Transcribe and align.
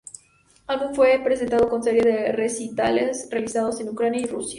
Álbum 0.65 0.95
fue 0.95 1.19
presentado 1.23 1.69
con 1.69 1.83
serie 1.83 2.01
de 2.01 2.31
recitales 2.31 3.27
realizados 3.29 3.79
en 3.81 3.89
Ucrania 3.89 4.21
y 4.21 4.25
Rusia. 4.25 4.49